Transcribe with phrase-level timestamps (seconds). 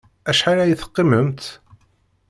[0.29, 1.43] Acḥal ay teqqimemt?